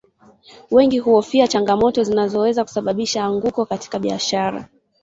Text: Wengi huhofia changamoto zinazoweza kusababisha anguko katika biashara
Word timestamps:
Wengi 0.71 0.99
huhofia 0.99 1.47
changamoto 1.47 2.03
zinazoweza 2.03 2.63
kusababisha 2.63 3.25
anguko 3.25 3.65
katika 3.65 3.99
biashara 3.99 4.67